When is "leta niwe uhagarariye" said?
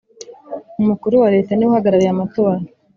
1.35-2.11